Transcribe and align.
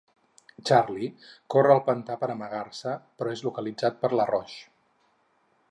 Charlie 0.69 1.09
corre 1.55 1.75
al 1.75 1.83
pantà 1.89 2.17
per 2.23 2.31
amagar-se, 2.35 2.95
però 3.19 3.35
és 3.37 3.47
localitzat 3.49 4.03
per 4.07 4.13
Laroche. 4.21 4.59